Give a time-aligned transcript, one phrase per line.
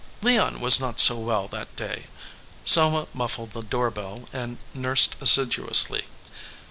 [0.23, 2.05] Leon was not so well that day.
[2.65, 6.05] Selma muffled the door bell and nursed assiduously.